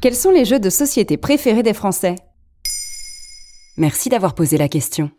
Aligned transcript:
Quels 0.00 0.14
sont 0.14 0.30
les 0.30 0.44
jeux 0.44 0.60
de 0.60 0.70
société 0.70 1.16
préférés 1.16 1.62
des 1.62 1.74
Français? 1.74 2.16
Merci 3.76 4.08
d'avoir 4.08 4.34
posé 4.34 4.56
la 4.56 4.68
question. 4.68 5.10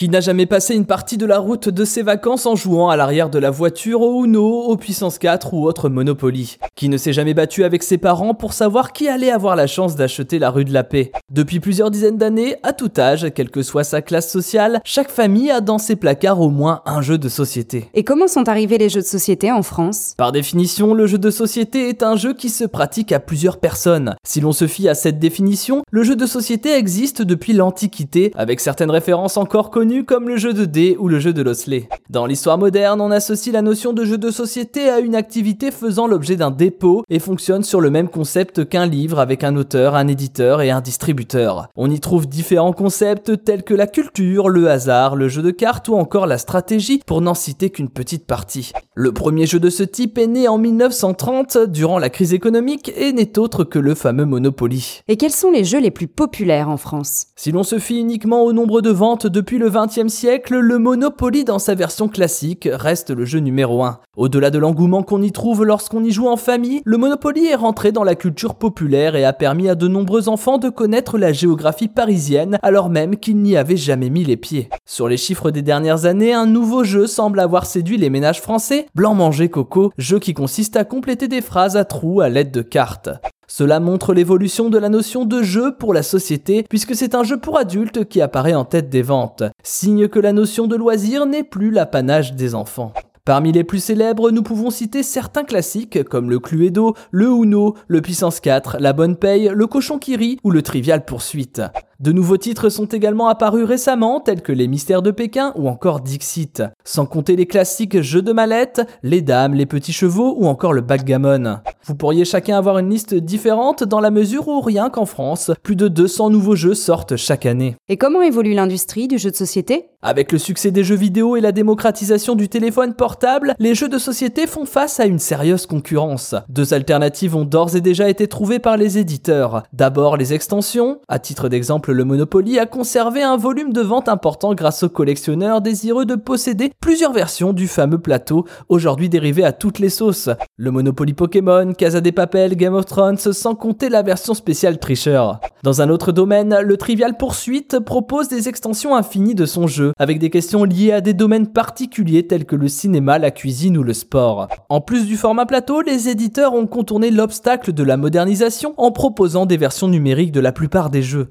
Qui 0.00 0.08
n'a 0.08 0.20
jamais 0.20 0.46
passé 0.46 0.74
une 0.74 0.86
partie 0.86 1.18
de 1.18 1.26
la 1.26 1.38
route 1.38 1.68
de 1.68 1.84
ses 1.84 2.00
vacances 2.00 2.46
en 2.46 2.56
jouant 2.56 2.88
à 2.88 2.96
l'arrière 2.96 3.28
de 3.28 3.38
la 3.38 3.50
voiture 3.50 4.00
au 4.00 4.24
Uno, 4.24 4.62
au 4.62 4.78
Puissance 4.78 5.18
4 5.18 5.52
ou 5.52 5.66
autre 5.66 5.90
Monopoly 5.90 6.56
Qui 6.74 6.88
ne 6.88 6.96
s'est 6.96 7.12
jamais 7.12 7.34
battu 7.34 7.64
avec 7.64 7.82
ses 7.82 7.98
parents 7.98 8.32
pour 8.32 8.54
savoir 8.54 8.94
qui 8.94 9.10
allait 9.10 9.30
avoir 9.30 9.56
la 9.56 9.66
chance 9.66 9.96
d'acheter 9.96 10.38
la 10.38 10.48
rue 10.48 10.64
de 10.64 10.72
la 10.72 10.84
Paix 10.84 11.12
Depuis 11.30 11.60
plusieurs 11.60 11.90
dizaines 11.90 12.16
d'années, 12.16 12.56
à 12.62 12.72
tout 12.72 12.90
âge, 12.96 13.26
quelle 13.34 13.50
que 13.50 13.60
soit 13.60 13.84
sa 13.84 14.00
classe 14.00 14.32
sociale, 14.32 14.80
chaque 14.86 15.10
famille 15.10 15.50
a 15.50 15.60
dans 15.60 15.76
ses 15.76 15.96
placards 15.96 16.40
au 16.40 16.48
moins 16.48 16.80
un 16.86 17.02
jeu 17.02 17.18
de 17.18 17.28
société. 17.28 17.90
Et 17.92 18.02
comment 18.02 18.26
sont 18.26 18.48
arrivés 18.48 18.78
les 18.78 18.88
jeux 18.88 19.02
de 19.02 19.06
société 19.06 19.52
en 19.52 19.62
France? 19.62 20.14
Par 20.16 20.32
définition, 20.32 20.94
le 20.94 21.06
jeu 21.06 21.18
de 21.18 21.30
société 21.30 21.90
est 21.90 22.02
un 22.02 22.16
jeu 22.16 22.32
qui 22.32 22.48
se 22.48 22.64
pratique 22.64 23.12
à 23.12 23.20
plusieurs 23.20 23.60
personnes. 23.60 24.16
Si 24.26 24.40
l'on 24.40 24.52
se 24.52 24.66
fie 24.66 24.88
à 24.88 24.94
cette 24.94 25.18
définition, 25.18 25.82
le 25.90 26.04
jeu 26.04 26.16
de 26.16 26.24
société 26.24 26.72
existe 26.74 27.20
depuis 27.20 27.52
l'Antiquité, 27.52 28.32
avec 28.34 28.60
certaines 28.60 28.90
références 28.90 29.36
encore 29.36 29.68
connues 29.68 29.89
comme 29.98 30.28
le 30.28 30.36
jeu 30.36 30.52
de 30.52 30.64
dés 30.64 30.96
ou 30.98 31.08
le 31.08 31.18
jeu 31.18 31.32
de 31.32 31.42
l'osselet. 31.42 31.88
Dans 32.08 32.26
l'histoire 32.26 32.58
moderne, 32.58 33.00
on 33.00 33.10
associe 33.10 33.52
la 33.52 33.60
notion 33.60 33.92
de 33.92 34.04
jeu 34.04 34.18
de 34.18 34.30
société 34.30 34.88
à 34.88 35.00
une 35.00 35.14
activité 35.14 35.70
faisant 35.70 36.06
l'objet 36.06 36.36
d'un 36.36 36.50
dépôt 36.50 37.02
et 37.08 37.18
fonctionne 37.18 37.64
sur 37.64 37.80
le 37.80 37.90
même 37.90 38.08
concept 38.08 38.68
qu'un 38.68 38.86
livre 38.86 39.18
avec 39.18 39.42
un 39.42 39.56
auteur, 39.56 39.96
un 39.96 40.06
éditeur 40.06 40.62
et 40.62 40.70
un 40.70 40.80
distributeur. 40.80 41.68
On 41.76 41.90
y 41.90 41.98
trouve 41.98 42.28
différents 42.28 42.72
concepts 42.72 43.44
tels 43.44 43.64
que 43.64 43.74
la 43.74 43.86
culture, 43.88 44.48
le 44.48 44.70
hasard, 44.70 45.16
le 45.16 45.28
jeu 45.28 45.42
de 45.42 45.50
cartes 45.50 45.88
ou 45.88 45.94
encore 45.94 46.26
la 46.26 46.38
stratégie 46.38 47.00
pour 47.04 47.20
n'en 47.20 47.34
citer 47.34 47.70
qu'une 47.70 47.90
petite 47.90 48.26
partie. 48.26 48.72
Le 48.94 49.12
premier 49.12 49.46
jeu 49.46 49.58
de 49.58 49.70
ce 49.70 49.82
type 49.82 50.18
est 50.18 50.26
né 50.26 50.46
en 50.46 50.58
1930 50.58 51.58
durant 51.68 51.98
la 51.98 52.10
crise 52.10 52.32
économique 52.32 52.92
et 52.96 53.12
n'est 53.12 53.38
autre 53.38 53.64
que 53.64 53.78
le 53.78 53.94
fameux 53.94 54.24
Monopoly. 54.24 55.00
Et 55.08 55.16
quels 55.16 55.30
sont 55.30 55.50
les 55.50 55.64
jeux 55.64 55.80
les 55.80 55.90
plus 55.90 56.06
populaires 56.06 56.68
en 56.68 56.76
France? 56.76 57.28
Si 57.34 57.50
l'on 57.50 57.62
se 57.62 57.78
fie 57.78 57.98
uniquement 57.98 58.44
au 58.44 58.52
nombre 58.52 58.82
de 58.82 58.90
ventes 58.90 59.26
depuis 59.26 59.58
le 59.58 59.69
20e 59.70 60.08
siècle, 60.08 60.58
le 60.58 60.78
Monopoly 60.78 61.44
dans 61.44 61.58
sa 61.58 61.74
version 61.74 62.08
classique 62.08 62.68
reste 62.70 63.10
le 63.10 63.24
jeu 63.24 63.38
numéro 63.38 63.84
1. 63.84 64.00
Au-delà 64.16 64.50
de 64.50 64.58
l'engouement 64.58 65.02
qu'on 65.02 65.22
y 65.22 65.32
trouve 65.32 65.64
lorsqu'on 65.64 66.02
y 66.02 66.10
joue 66.10 66.28
en 66.28 66.36
famille, 66.36 66.82
le 66.84 66.98
Monopoly 66.98 67.46
est 67.46 67.54
rentré 67.54 67.92
dans 67.92 68.04
la 68.04 68.16
culture 68.16 68.56
populaire 68.56 69.14
et 69.14 69.24
a 69.24 69.32
permis 69.32 69.68
à 69.68 69.76
de 69.76 69.88
nombreux 69.88 70.28
enfants 70.28 70.58
de 70.58 70.68
connaître 70.68 71.16
la 71.16 71.32
géographie 71.32 71.88
parisienne 71.88 72.58
alors 72.62 72.90
même 72.90 73.16
qu'ils 73.16 73.38
n'y 73.38 73.56
avaient 73.56 73.76
jamais 73.76 74.10
mis 74.10 74.24
les 74.24 74.36
pieds. 74.36 74.68
Sur 74.84 75.08
les 75.08 75.16
chiffres 75.16 75.50
des 75.50 75.62
dernières 75.62 76.04
années, 76.04 76.34
un 76.34 76.46
nouveau 76.46 76.82
jeu 76.84 77.06
semble 77.06 77.40
avoir 77.40 77.64
séduit 77.64 77.96
les 77.96 78.10
ménages 78.10 78.42
français, 78.42 78.86
Blanc 78.94 79.14
Manger 79.14 79.48
Coco, 79.48 79.92
jeu 79.96 80.18
qui 80.18 80.34
consiste 80.34 80.76
à 80.76 80.84
compléter 80.84 81.28
des 81.28 81.40
phrases 81.40 81.76
à 81.76 81.84
trous 81.84 82.20
à 82.20 82.28
l'aide 82.28 82.50
de 82.50 82.62
cartes. 82.62 83.10
Cela 83.52 83.80
montre 83.80 84.14
l'évolution 84.14 84.70
de 84.70 84.78
la 84.78 84.88
notion 84.88 85.24
de 85.24 85.42
jeu 85.42 85.74
pour 85.76 85.92
la 85.92 86.04
société, 86.04 86.64
puisque 86.70 86.94
c'est 86.94 87.16
un 87.16 87.24
jeu 87.24 87.36
pour 87.36 87.58
adultes 87.58 88.04
qui 88.08 88.20
apparaît 88.20 88.54
en 88.54 88.64
tête 88.64 88.88
des 88.88 89.02
ventes, 89.02 89.42
signe 89.64 90.06
que 90.06 90.20
la 90.20 90.32
notion 90.32 90.68
de 90.68 90.76
loisir 90.76 91.26
n'est 91.26 91.42
plus 91.42 91.72
l'apanage 91.72 92.34
des 92.34 92.54
enfants. 92.54 92.92
Parmi 93.24 93.50
les 93.50 93.64
plus 93.64 93.82
célèbres, 93.82 94.30
nous 94.30 94.44
pouvons 94.44 94.70
citer 94.70 95.02
certains 95.02 95.42
classiques 95.42 96.04
comme 96.04 96.30
le 96.30 96.38
Cluedo, 96.38 96.94
le 97.10 97.26
Uno, 97.26 97.74
le 97.88 98.00
Puissance 98.00 98.38
4, 98.38 98.76
la 98.78 98.92
Bonne 98.92 99.16
Paye, 99.16 99.50
le 99.52 99.66
Cochon 99.66 99.98
qui 99.98 100.14
rit 100.14 100.38
ou 100.44 100.52
le 100.52 100.62
Trivial 100.62 101.04
Poursuite. 101.04 101.60
De 102.00 102.12
nouveaux 102.12 102.38
titres 102.38 102.70
sont 102.70 102.86
également 102.86 103.28
apparus 103.28 103.66
récemment, 103.66 104.20
tels 104.20 104.40
que 104.40 104.52
Les 104.52 104.68
Mystères 104.68 105.02
de 105.02 105.10
Pékin 105.10 105.52
ou 105.54 105.68
encore 105.68 106.00
Dixit, 106.00 106.62
sans 106.82 107.04
compter 107.04 107.36
les 107.36 107.44
classiques 107.44 108.00
Jeux 108.00 108.22
de 108.22 108.32
mallette, 108.32 108.80
Les 109.02 109.20
Dames, 109.20 109.52
Les 109.52 109.66
Petits 109.66 109.92
Chevaux 109.92 110.34
ou 110.38 110.46
encore 110.46 110.72
le 110.72 110.80
Backgammon. 110.80 111.58
Vous 111.84 111.94
pourriez 111.94 112.24
chacun 112.24 112.56
avoir 112.56 112.78
une 112.78 112.88
liste 112.88 113.14
différente 113.14 113.84
dans 113.84 114.00
la 114.00 114.10
mesure 114.10 114.48
où 114.48 114.62
rien 114.62 114.88
qu'en 114.88 115.04
France, 115.04 115.50
plus 115.62 115.76
de 115.76 115.88
200 115.88 116.30
nouveaux 116.30 116.56
jeux 116.56 116.72
sortent 116.72 117.16
chaque 117.16 117.44
année. 117.44 117.76
Et 117.90 117.98
comment 117.98 118.22
évolue 118.22 118.54
l'industrie 118.54 119.06
du 119.06 119.18
jeu 119.18 119.30
de 119.30 119.36
société? 119.36 119.90
Avec 120.02 120.32
le 120.32 120.38
succès 120.38 120.70
des 120.70 120.82
jeux 120.82 120.96
vidéo 120.96 121.36
et 121.36 121.42
la 121.42 121.52
démocratisation 121.52 122.34
du 122.34 122.48
téléphone 122.48 122.94
portable, 122.94 123.54
les 123.58 123.74
jeux 123.74 123.90
de 123.90 123.98
société 123.98 124.46
font 124.46 124.64
face 124.64 124.98
à 124.98 125.04
une 125.04 125.18
sérieuse 125.18 125.66
concurrence. 125.66 126.34
Deux 126.48 126.72
alternatives 126.72 127.36
ont 127.36 127.44
d'ores 127.44 127.76
et 127.76 127.82
déjà 127.82 128.08
été 128.08 128.26
trouvées 128.26 128.60
par 128.60 128.78
les 128.78 128.96
éditeurs. 128.96 129.64
D'abord 129.74 130.16
les 130.16 130.32
extensions, 130.32 131.00
à 131.08 131.18
titre 131.18 131.50
d'exemple 131.50 131.89
le 131.92 132.04
Monopoly 132.04 132.58
a 132.58 132.66
conservé 132.66 133.22
un 133.22 133.36
volume 133.36 133.72
de 133.72 133.80
vente 133.80 134.08
important 134.08 134.54
grâce 134.54 134.82
aux 134.82 134.88
collectionneurs 134.88 135.60
désireux 135.60 136.04
de 136.04 136.14
posséder 136.14 136.70
plusieurs 136.80 137.12
versions 137.12 137.52
du 137.52 137.68
fameux 137.68 137.98
plateau, 137.98 138.44
aujourd'hui 138.68 139.08
dérivé 139.08 139.44
à 139.44 139.52
toutes 139.52 139.78
les 139.78 139.88
sauces. 139.88 140.30
Le 140.56 140.70
Monopoly 140.70 141.14
Pokémon, 141.14 141.72
Casa 141.72 142.00
des 142.00 142.12
Papel, 142.12 142.56
Game 142.56 142.74
of 142.74 142.86
Thrones, 142.86 143.18
sans 143.18 143.54
compter 143.54 143.88
la 143.88 144.02
version 144.02 144.34
spéciale 144.34 144.78
tricheur. 144.78 145.40
Dans 145.62 145.82
un 145.82 145.90
autre 145.90 146.12
domaine, 146.12 146.60
le 146.60 146.76
Trivial 146.76 147.16
Poursuite 147.16 147.78
propose 147.80 148.28
des 148.28 148.48
extensions 148.48 148.94
infinies 148.94 149.34
de 149.34 149.46
son 149.46 149.66
jeu, 149.66 149.92
avec 149.98 150.18
des 150.18 150.30
questions 150.30 150.64
liées 150.64 150.92
à 150.92 151.00
des 151.00 151.14
domaines 151.14 151.48
particuliers 151.48 152.26
tels 152.26 152.46
que 152.46 152.56
le 152.56 152.68
cinéma, 152.68 153.18
la 153.18 153.30
cuisine 153.30 153.76
ou 153.76 153.82
le 153.82 153.92
sport. 153.92 154.48
En 154.68 154.80
plus 154.80 155.06
du 155.06 155.16
format 155.16 155.46
plateau, 155.46 155.82
les 155.82 156.08
éditeurs 156.08 156.54
ont 156.54 156.66
contourné 156.66 157.10
l'obstacle 157.10 157.72
de 157.72 157.82
la 157.82 157.96
modernisation 157.96 158.74
en 158.76 158.90
proposant 158.90 159.46
des 159.46 159.56
versions 159.56 159.88
numériques 159.88 160.32
de 160.32 160.40
la 160.40 160.52
plupart 160.52 160.90
des 160.90 161.02
jeux. 161.02 161.28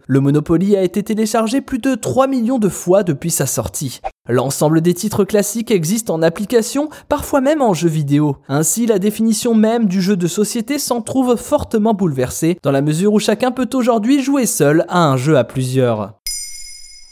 A 0.75 0.83
été 0.83 1.03
téléchargé 1.03 1.61
plus 1.61 1.79
de 1.79 1.95
3 1.95 2.27
millions 2.27 2.59
de 2.59 2.69
fois 2.69 3.03
depuis 3.03 3.29
sa 3.29 3.45
sortie. 3.45 4.01
L'ensemble 4.27 4.81
des 4.81 4.93
titres 4.93 5.23
classiques 5.23 5.71
existe 5.71 6.09
en 6.09 6.21
application, 6.21 6.89
parfois 7.07 7.41
même 7.41 7.61
en 7.61 7.73
jeu 7.73 7.89
vidéo. 7.89 8.37
Ainsi, 8.47 8.85
la 8.85 8.99
définition 8.99 9.53
même 9.53 9.85
du 9.85 10.01
jeu 10.01 10.17
de 10.17 10.27
société 10.27 10.79
s'en 10.79 11.01
trouve 11.01 11.35
fortement 11.35 11.93
bouleversée, 11.93 12.57
dans 12.63 12.71
la 12.71 12.81
mesure 12.81 13.13
où 13.13 13.19
chacun 13.19 13.51
peut 13.51 13.69
aujourd'hui 13.73 14.21
jouer 14.21 14.45
seul 14.45 14.85
à 14.89 15.03
un 15.03 15.17
jeu 15.17 15.37
à 15.37 15.43
plusieurs. 15.43 16.19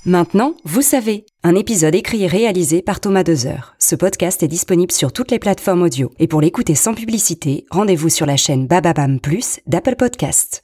Maintenant, 0.05 0.53
vous 0.63 0.81
savez, 0.81 1.25
un 1.43 1.53
épisode 1.55 1.93
écrit 1.93 2.23
et 2.23 2.27
réalisé 2.27 2.81
par 2.81 3.01
Thomas 3.01 3.23
Dezer. 3.23 3.75
Ce 3.77 3.93
podcast 3.93 4.41
est 4.41 4.47
disponible 4.47 4.91
sur 4.91 5.11
toutes 5.11 5.31
les 5.31 5.39
plateformes 5.39 5.81
audio. 5.81 6.11
Et 6.17 6.27
pour 6.27 6.39
l'écouter 6.39 6.75
sans 6.75 6.93
publicité, 6.93 7.65
rendez-vous 7.71 8.09
sur 8.09 8.25
la 8.25 8.37
chaîne 8.37 8.67
Bababam 8.67 9.19
Plus 9.19 9.59
d'Apple 9.67 9.95
Podcasts. 9.97 10.55